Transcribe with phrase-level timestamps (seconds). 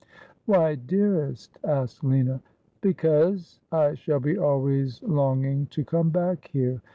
[0.47, 2.41] 'Why, dearest T asked Lina.'
[2.81, 6.81] Because I shall be always longing to come back here.